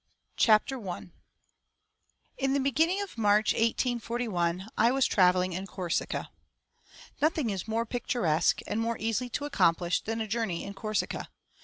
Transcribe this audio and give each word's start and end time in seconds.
CHAPTER 0.35 0.81
I. 0.89 1.11
IN 2.35 2.53
the 2.53 2.59
beginning 2.59 3.01
of 3.03 3.19
March, 3.19 3.53
1841, 3.53 4.67
I 4.75 4.91
was 4.91 5.05
travelling 5.05 5.53
in 5.53 5.67
Corsica. 5.67 6.31
Nothing 7.21 7.51
is 7.51 7.67
more 7.67 7.85
picturesque 7.85 8.61
and 8.65 8.79
more 8.79 8.97
easy 8.99 9.29
to 9.29 9.45
accomplish 9.45 10.01
than 10.01 10.19
a 10.19 10.27
journey 10.27 10.63
in 10.63 10.73
Corsica. 10.73 11.29